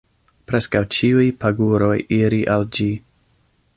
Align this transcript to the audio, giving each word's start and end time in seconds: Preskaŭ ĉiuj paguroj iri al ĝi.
Preskaŭ 0.51 0.81
ĉiuj 0.95 1.27
paguroj 1.43 1.93
iri 2.21 2.41
al 2.55 2.67
ĝi. 2.79 2.89